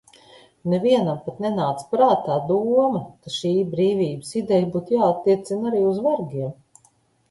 Nevienam 0.71 1.19
pat 1.25 1.43
nenāca 1.47 1.85
prātā 1.91 2.39
doma, 2.53 3.03
ka 3.23 3.37
šī 3.37 3.55
brīvības 3.77 4.35
ideja 4.45 4.75
būtu 4.77 5.01
jāattiecina 5.01 5.73
arī 5.75 5.89
uz 5.95 6.07
vergiem. 6.13 6.63